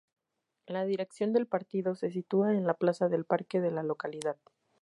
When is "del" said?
1.31-1.45, 3.07-3.23